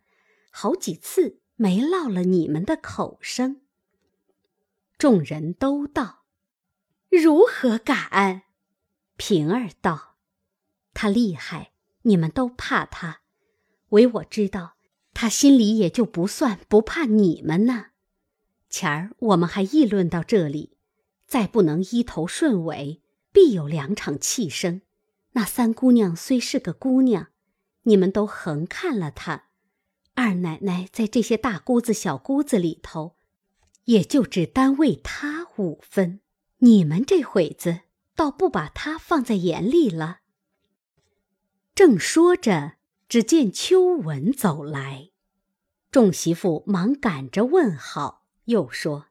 [0.50, 3.62] 好几次没落了你们的口声。
[4.98, 6.24] 众人都道
[7.10, 8.42] ：“如何敢？”
[9.18, 10.16] 平儿道
[10.94, 13.22] ：“他厉害，你们都怕他，
[13.90, 14.76] 唯我知道。”
[15.20, 17.88] 他心里也就不算不怕你们呢。
[18.70, 20.78] 前儿我们还议论到这里，
[21.26, 23.02] 再不能一头顺尾，
[23.32, 24.84] 必有两场气生。
[25.32, 27.30] 那三姑娘虽是个姑娘，
[27.82, 29.46] 你们都横看了她。
[30.14, 33.16] 二奶奶在这些大姑子、小姑子里头，
[33.86, 36.22] 也就只单为她五分。
[36.60, 37.80] 你们这会子
[38.18, 40.22] 倒不把他放在眼里了。
[41.76, 42.74] 正说着，
[43.08, 45.12] 只见秋文走来，
[45.92, 49.06] 众媳妇忙赶着问好，又说：“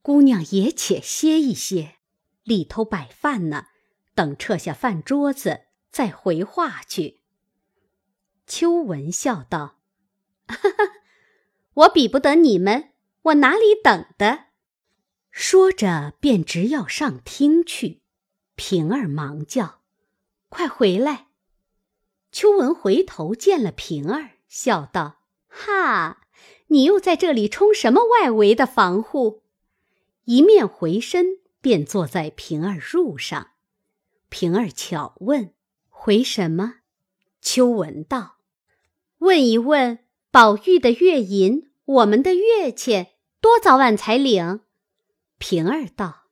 [0.00, 1.96] 姑娘也且歇一歇，
[2.44, 3.66] 里头摆饭呢。”
[4.14, 7.20] 等撤下饭桌子，再回话去。
[8.46, 9.80] 秋文笑道
[10.46, 10.92] ：“哈哈，
[11.74, 14.46] 我比不得你们，我哪里等的？”
[15.30, 18.02] 说着便直要上厅去。
[18.58, 19.82] 平儿忙叫
[20.50, 21.28] ：“快回来！”
[22.32, 26.22] 秋文回头见了平儿，笑道：“哈，
[26.66, 29.44] 你又在这里充什么外围的防护？”
[30.26, 33.52] 一面回身便坐在平儿褥上。
[34.28, 35.54] 平儿巧问
[35.88, 36.80] ：“回什么？”
[37.40, 38.38] 秋文道
[39.18, 40.00] ：“问一问
[40.32, 44.62] 宝玉的月银，我们的月钱多早晚才领？”
[45.38, 46.24] 平儿道：“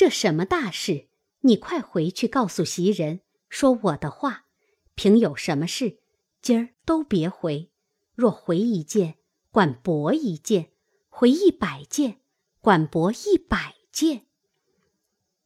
[0.00, 1.08] 这什么大事？
[1.40, 4.46] 你快回去告诉袭人，说我的话。
[4.94, 5.98] 平有什么事，
[6.40, 7.70] 今儿都别回。
[8.14, 9.18] 若回一件，
[9.50, 10.70] 管驳一件；
[11.10, 12.22] 回一百件，
[12.62, 14.24] 管驳一百件。”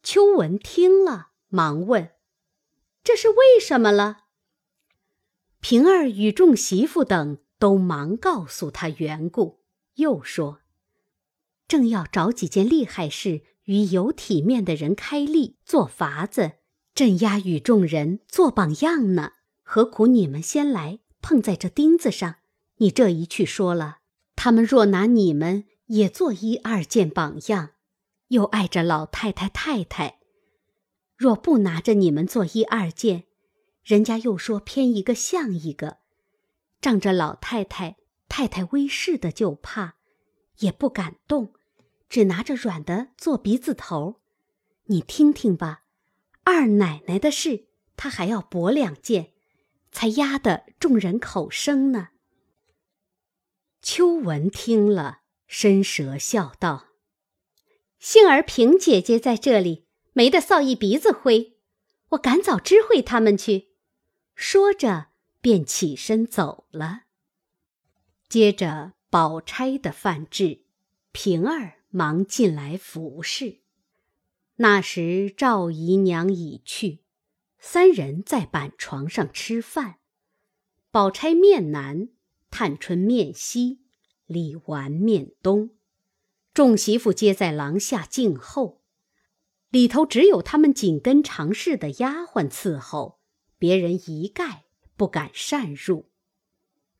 [0.05, 2.13] 秋文听了，忙问
[3.03, 4.27] ：“这是为什么了？”
[5.59, 9.65] 平儿与众媳妇等都忙告诉他缘故，
[9.95, 10.61] 又说
[11.67, 16.53] ：“正要找几件厉害事与有体面的人开例做法子，
[16.95, 19.33] 镇压与众人做榜样呢。
[19.63, 22.37] 何苦你们先来碰在这钉子上？
[22.77, 23.99] 你这一去说了，
[24.37, 27.71] 他们若拿你们也做一二件榜样。”
[28.29, 30.19] 又碍着老太太太太，
[31.15, 33.25] 若不拿着你们做一二件，
[33.85, 35.99] 人家又说偏一个像一个，
[36.81, 37.97] 仗着老太太
[38.29, 39.97] 太太威势的就怕，
[40.59, 41.53] 也不敢动，
[42.09, 44.21] 只拿着软的做鼻子头。
[44.85, 45.85] 你听听吧，
[46.43, 49.33] 二奶奶的事，她还要驳两件，
[49.91, 52.11] 才压得众人口声呢。
[53.81, 56.89] 秋文听了，伸舌笑道。
[57.99, 61.59] 幸而平姐姐在这里，没得臊一鼻子灰。
[62.11, 63.71] 我赶早知会他们去。
[64.35, 65.07] 说着，
[65.41, 67.05] 便起身走了。
[68.29, 70.65] 接着，宝钗的饭至，
[71.13, 73.61] 平儿忙进来服侍。
[74.57, 77.05] 那时赵姨娘已去，
[77.61, 79.99] 三人在板床上吃饭。
[80.91, 82.09] 宝钗面南，
[82.51, 83.79] 探春面西，
[84.27, 85.71] 李纨面东。
[86.53, 88.83] 众媳妇皆在廊下静候，
[89.71, 93.21] 里头只有他们紧跟常侍的丫鬟伺候，
[93.57, 94.65] 别人一概
[94.97, 96.11] 不敢擅入。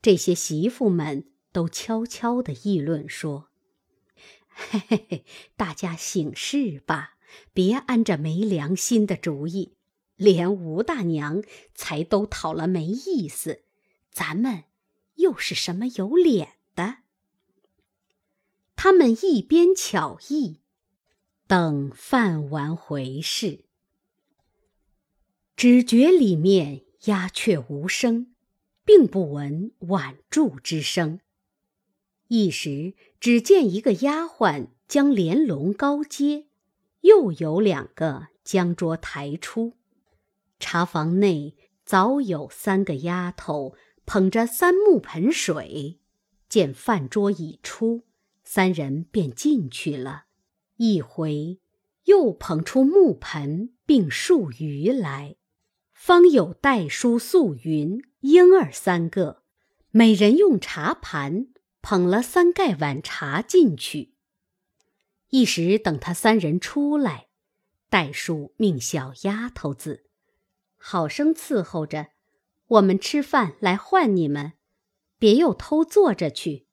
[0.01, 3.49] 这些媳妇们都悄悄地议论说
[4.55, 5.25] ：“嘿嘿嘿，
[5.57, 7.17] 大家醒事吧，
[7.53, 9.77] 别安着没良心的主意。
[10.17, 11.43] 连吴大娘
[11.75, 13.65] 才都讨了没意思，
[14.13, 14.65] 咱们
[15.17, 16.99] 又是什么有脸的？”
[18.77, 20.61] 他们一边巧议，
[21.49, 23.65] 等饭完回事，
[25.57, 28.35] 只觉里面鸦雀无声，
[28.85, 31.19] 并不闻碗箸之声。
[32.29, 36.49] 一时只见一个丫鬟将帘笼高揭，
[37.01, 39.73] 又有两个将桌抬出。
[40.61, 41.57] 茶房内
[41.87, 45.99] 早有三个丫头捧着三木盆水，
[46.51, 48.03] 见饭桌已出。
[48.43, 50.25] 三人便进去了，
[50.77, 51.59] 一回
[52.05, 55.37] 又捧出木盆并数鱼来，
[55.95, 59.41] 方有黛叔、素云、莺儿三个，
[59.91, 61.47] 每人用茶盘
[61.87, 64.15] 捧了三盖碗茶进去。
[65.29, 67.27] 一时等他三人出来，
[67.91, 70.07] 黛叔命小丫头子
[70.77, 72.09] 好生伺候着，
[72.69, 74.55] 我们吃饭来唤你们，
[75.19, 76.67] 别又偷坐着去。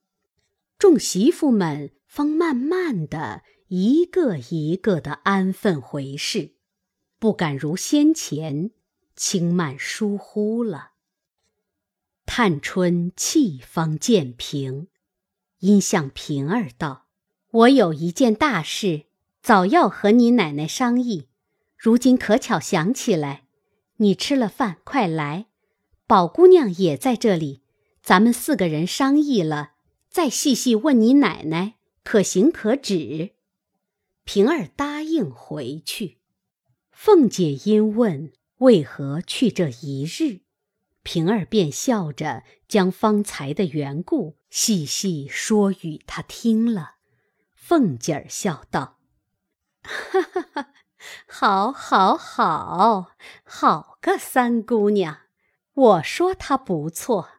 [0.79, 6.55] 众媳妇们方慢慢的一个一个的安分回事，
[7.19, 8.71] 不敢如先前
[9.17, 10.91] 轻慢疏忽了。
[12.25, 14.87] 探春气方渐平，
[15.61, 17.07] 因向平儿道
[17.49, 19.05] ：“我有一件大事，
[19.41, 21.25] 早要和你奶奶商议，
[21.75, 23.45] 如今可巧想起来，
[23.97, 25.47] 你吃了饭快来，
[26.05, 27.61] 宝姑娘也在这里，
[28.03, 29.71] 咱们四个人商议了。”
[30.11, 33.29] 再细细问你奶奶可行可止。
[34.25, 36.17] 平儿答应回去。
[36.91, 40.41] 凤姐因问为何去这一日，
[41.01, 46.95] 平儿便笑着将方才的缘故细细说与他听了。
[47.55, 48.99] 凤姐儿笑道
[49.81, 50.73] ：“哈哈哈，
[51.25, 53.11] 好，好，好，
[53.45, 55.19] 好个三姑娘！
[55.73, 57.29] 我说她不错，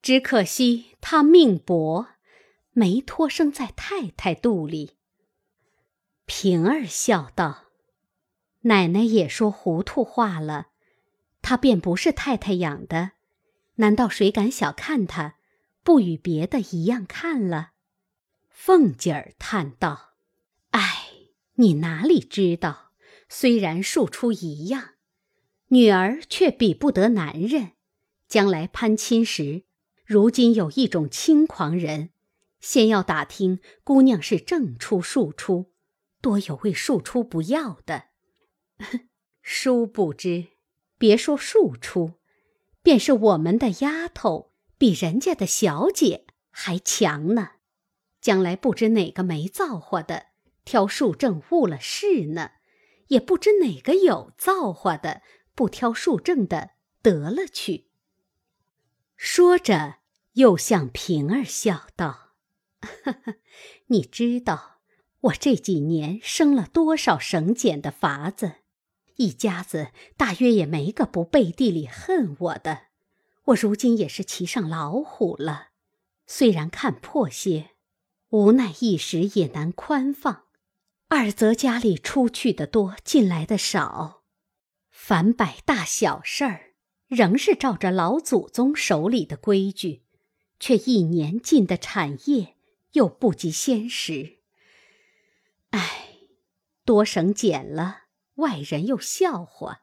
[0.00, 2.06] 只可惜她命薄，
[2.70, 4.96] 没托生在太太肚里。”
[6.24, 7.64] 平儿笑道
[8.62, 10.68] ：“奶奶也说糊涂话了，
[11.42, 13.12] 她便不是太太养的，
[13.74, 15.34] 难道谁敢小看她，
[15.82, 17.72] 不与别的一样看了？”
[18.48, 20.14] 凤姐儿叹道
[20.70, 21.08] ：“哎，
[21.54, 22.92] 你哪里知道？
[23.28, 24.94] 虽然庶出一样，
[25.68, 27.72] 女儿却比不得男人。
[28.28, 29.64] 将来攀亲时，
[30.04, 32.10] 如今有一种轻狂人，
[32.60, 35.72] 先要打听姑娘是正出庶出。”
[36.22, 38.04] 多有为庶出不要的，
[39.42, 40.50] 殊不知，
[40.96, 42.12] 别说庶出，
[42.80, 44.51] 便是我们的丫头，
[44.82, 47.50] 比人家的小姐还强呢。
[48.20, 50.30] 将来不知哪个没造化的
[50.64, 52.50] 挑庶正误了事呢，
[53.06, 55.22] 也不知哪个有造化的
[55.54, 56.70] 不挑庶正的
[57.00, 57.90] 得了去。
[59.14, 59.98] 说着，
[60.32, 62.32] 又向平儿笑道
[63.86, 64.80] ：“你知道。”
[65.22, 68.54] 我这几年生了多少省俭的法子，
[69.14, 72.86] 一家子大约也没个不背地里恨我的。
[73.46, 75.68] 我如今也是骑上老虎了，
[76.26, 77.70] 虽然看破些，
[78.28, 80.44] 无奈一时也难宽放。
[81.08, 84.22] 二则家里出去的多，进来的少，
[84.90, 86.74] 凡百大小事儿，
[87.08, 90.04] 仍是照着老祖宗手里的规矩，
[90.58, 92.56] 却一年进的产业
[92.92, 94.38] 又不及先时。
[95.70, 96.18] 唉，
[96.86, 98.04] 多省俭了，
[98.36, 99.81] 外人又笑话，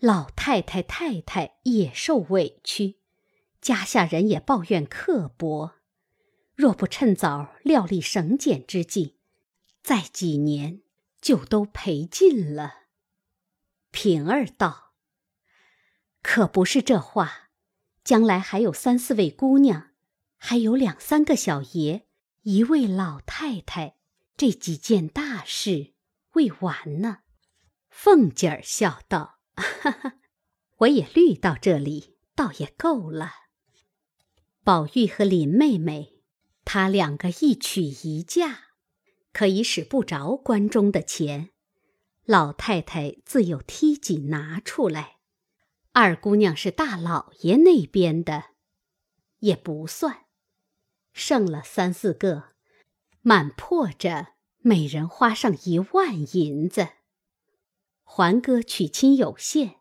[0.00, 2.96] 老太太太太也受委屈，
[3.60, 5.74] 家下人也抱怨刻薄。
[6.54, 9.18] 若不趁早料理省俭之计，
[9.82, 10.80] 再几年
[11.20, 12.84] 就都赔尽了。
[13.90, 14.94] 平儿道
[16.22, 17.50] ：“可不是这话，
[18.02, 19.90] 将来还有三四位姑娘，
[20.36, 22.06] 还有两三个小爷，
[22.42, 23.96] 一位老太太。”
[24.38, 25.92] 这几件大事
[26.32, 27.18] 未完呢，
[27.90, 30.14] 凤姐儿笑道：“哈哈，
[30.78, 33.32] 我也虑到这里，倒也够了。
[34.62, 36.22] 宝玉和林妹妹，
[36.64, 38.58] 他两个一娶一嫁，
[39.32, 41.50] 可以使不着关中的钱。
[42.24, 45.16] 老太太自有梯级拿出来。
[45.92, 48.50] 二姑娘是大老爷那边的，
[49.40, 50.26] 也不算，
[51.12, 52.50] 剩了三四个。”
[53.22, 54.28] 满破着，
[54.60, 56.84] 每人花上一万银子；
[58.12, 59.76] 环哥娶亲有限，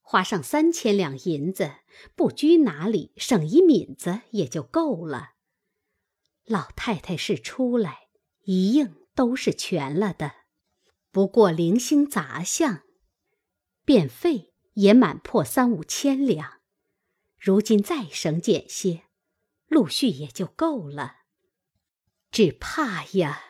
[0.00, 1.76] 花上三千两银子，
[2.16, 5.34] 不拘哪里，省一敏子也就够了。
[6.44, 8.08] 老太太是出来，
[8.42, 10.32] 一应都是全了的。
[11.12, 12.82] 不过零星杂项，
[13.84, 16.60] 变费也满破三五千两。
[17.38, 19.04] 如今再省减些，
[19.68, 21.18] 陆续也就够了。
[22.32, 23.40] 只怕呀，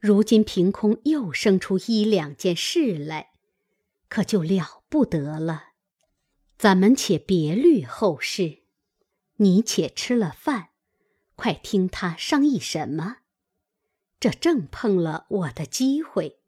[0.00, 3.32] 如今凭空又生出一两件事来，
[4.08, 5.74] 可就了不得了。
[6.56, 8.62] 咱们且别虑后事，
[9.36, 10.70] 你且吃了饭，
[11.36, 13.18] 快听他商议什么。
[14.18, 16.40] 这正碰了我的机会，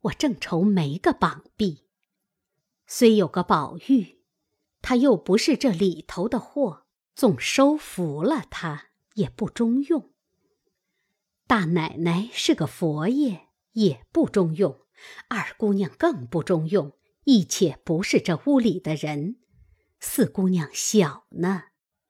[0.00, 1.84] 我正愁没个绑臂。
[2.88, 4.18] 虽有个宝玉，
[4.82, 10.12] 他又不是这里头的货，纵收服了他，也不中用。
[11.48, 13.42] 大奶奶是个佛爷，
[13.72, 14.80] 也不中用；
[15.28, 16.92] 二姑娘更不中用，
[17.22, 19.36] 亦且不是这屋里的人。
[20.00, 21.64] 四姑娘小呢，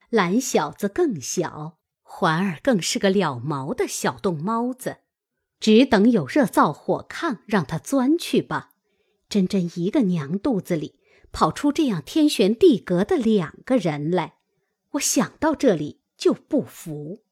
[0.09, 4.99] 懒小子更小，环儿更是个了毛的小洞猫子，
[5.61, 8.70] 只等有热灶火炕让他钻去吧。
[9.28, 10.99] 真真一个娘肚子里
[11.30, 14.39] 跑出这样天旋地隔的两个人来，
[14.93, 17.26] 我想到这里就不服。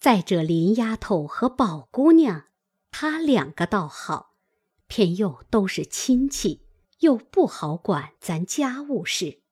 [0.00, 2.44] 再者，林丫头和宝姑娘，
[2.92, 4.36] 她两个倒好，
[4.86, 6.62] 偏又都是亲戚，
[7.00, 9.42] 又不好管咱家务事。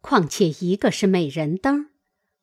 [0.00, 1.90] 况且一个是美人灯，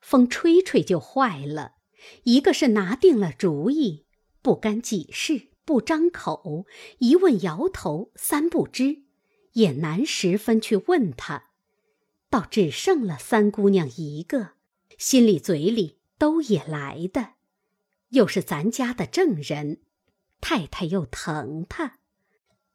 [0.02, 1.76] 风吹吹就坏了；
[2.24, 4.06] 一个是拿定了主意，
[4.42, 6.66] 不干己事，不张口，
[7.00, 9.04] 一问摇头，三不知，
[9.54, 11.52] 也难十分去问他。
[12.30, 14.56] 倒只剩了三姑娘一个，
[14.98, 17.35] 心里嘴里都也来的。
[18.16, 19.82] 又是咱家的正人，
[20.40, 22.00] 太太又疼他。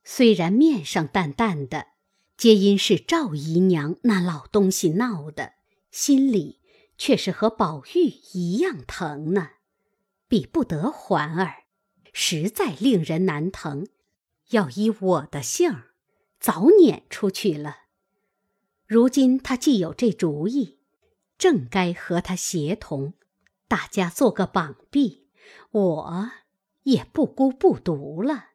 [0.04, 1.88] 虽然面上淡淡的，
[2.36, 5.54] 皆因是赵姨娘那老东西闹的，
[5.90, 6.60] 心里
[6.98, 9.52] 却是和宝玉一样疼呢，
[10.28, 11.64] 比不得环儿，
[12.12, 13.86] 实在令人难疼。
[14.50, 15.94] 要依我的性儿，
[16.38, 17.76] 早撵出去了。
[18.86, 20.80] 如今他既有这主意，
[21.38, 23.14] 正该和他协同，
[23.68, 25.19] 大家做个绑臂，
[25.70, 26.30] 我
[26.82, 28.50] 也不孤不独了。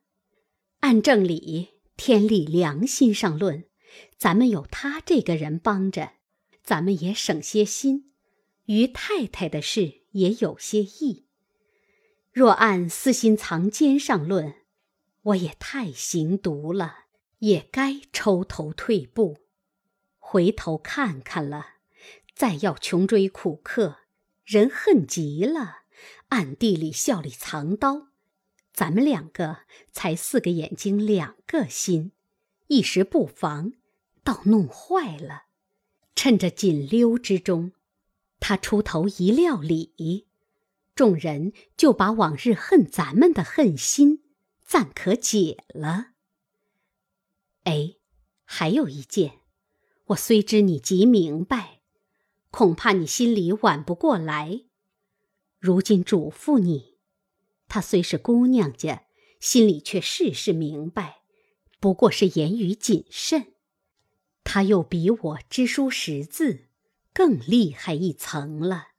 [0.79, 3.65] 按正理、天理、良心上论，
[4.17, 6.13] 咱们有他这个人帮着，
[6.61, 8.11] 咱们也省些心，
[8.65, 11.25] 于太太的事也有些益。
[12.31, 14.55] 若按私心藏奸上论，
[15.21, 17.05] 我也太行毒了，
[17.39, 19.37] 也该抽头退步。
[20.19, 21.75] 回头看看了，
[22.35, 23.99] 再要穷追苦克，
[24.43, 25.84] 人恨极了，
[26.29, 28.07] 暗地里笑里藏刀。
[28.73, 29.59] 咱们两个
[29.91, 32.11] 才四个眼睛两个心，
[32.67, 33.73] 一时不防，
[34.23, 35.43] 倒弄坏了。
[36.15, 37.71] 趁着紧溜之中，
[38.39, 40.27] 他出头一料理，
[40.93, 44.23] 众人就把往日恨咱们的恨心
[44.63, 46.07] 暂可解了。
[47.63, 47.95] 哎，
[48.43, 49.39] 还有一件。
[50.07, 51.81] 我虽知你极明白，
[52.51, 54.65] 恐怕你心里挽不过来。
[55.59, 56.97] 如今嘱咐你，
[57.67, 59.03] 她虽是姑娘家，
[59.39, 61.21] 心里却事事明白，
[61.79, 63.53] 不过是言语谨慎。
[64.43, 66.69] 她又比我知书识字，
[67.13, 68.89] 更厉害一层了。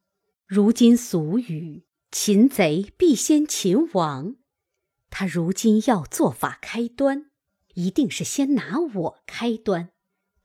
[0.47, 4.37] 如今俗语“擒贼必先擒王”，
[5.11, 7.31] 她如今要做法开端，
[7.75, 9.91] 一定是先拿我开端。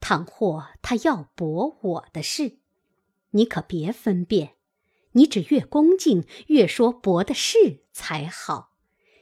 [0.00, 2.58] 倘或他要驳我的事，
[3.30, 4.56] 你可别分辨，
[5.12, 8.72] 你只越恭敬越说驳的事才好，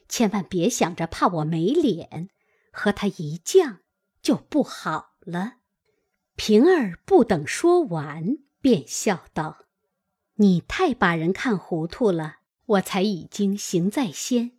[0.08, 2.30] 千万别想着怕我没脸，
[2.70, 3.78] 和他一犟
[4.22, 5.54] 就不好了。
[6.36, 9.66] 平儿不等说完，便笑道
[10.36, 12.36] ：“你太把人看糊涂了，
[12.66, 14.52] 我才已经行在先，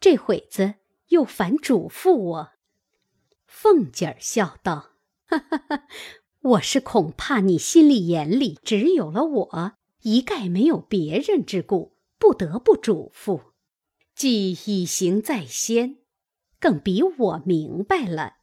[0.00, 0.74] 这会子
[1.08, 2.52] 又反嘱咐我。”
[3.46, 4.90] 凤姐儿笑道。
[5.26, 5.84] 哈哈哈！
[6.40, 9.72] 我是恐怕你心里眼里只有了我，
[10.02, 13.52] 一概没有别人之故，不得不嘱咐。
[14.14, 15.98] 既已行在先，
[16.58, 18.34] 更比我明白了。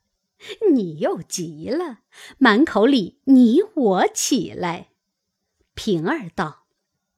[0.72, 2.00] 你又急了，
[2.38, 4.90] 满口里你我起来。
[5.74, 6.66] 平儿道：“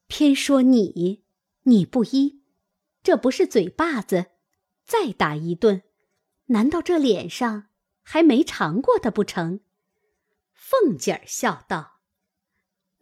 [0.07, 1.23] 偏说你，
[1.63, 2.41] 你不依，
[3.03, 4.27] 这不是嘴巴子，
[4.85, 5.83] 再打一顿，
[6.47, 7.65] 难道这脸上？”
[8.01, 9.59] 还没尝过的不成？
[10.51, 11.98] 凤姐儿笑道：“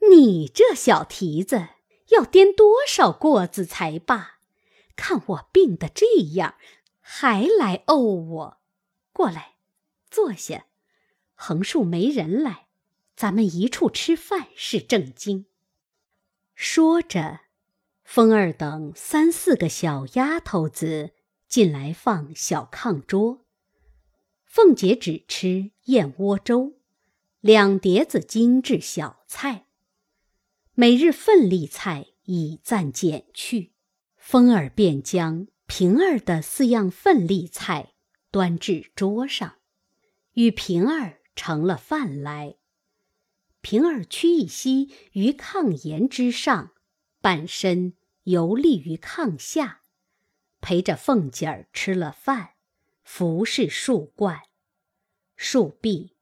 [0.09, 1.69] 你这小蹄子
[2.09, 4.39] 要颠多少过子才罢？
[4.95, 6.05] 看我病得这
[6.35, 6.55] 样，
[6.99, 8.57] 还来怄我？
[9.13, 9.55] 过来，
[10.09, 10.65] 坐下。
[11.33, 12.67] 横竖没人来，
[13.15, 15.45] 咱们一处吃饭是正经。”
[16.55, 17.41] 说着，
[18.03, 21.11] 风儿等三四个小丫头子
[21.47, 23.45] 进来放小炕桌。
[24.43, 26.79] 凤姐只吃燕窝粥，
[27.39, 29.66] 两碟子精致小菜。
[30.79, 33.73] 每日份例菜已暂减去，
[34.15, 37.95] 风儿便将平儿的四样份例菜
[38.29, 39.55] 端至桌上，
[40.33, 42.57] 与平儿盛了饭来。
[43.61, 46.73] 平儿屈一膝于炕沿之上，
[47.21, 47.93] 半身
[48.25, 49.81] 游立于炕下，
[50.61, 52.51] 陪着凤姐儿吃了饭，
[53.01, 54.41] 服侍数贯。
[55.35, 56.15] 数毕，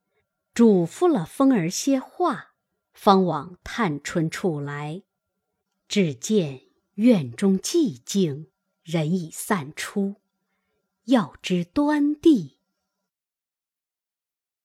[0.54, 2.55] 嘱咐了风儿些话，
[2.96, 5.04] 方往探春处来。
[5.88, 6.62] 只见
[6.96, 8.48] 院中寂静，
[8.84, 10.16] 人已散出。
[11.04, 12.55] 要知端地，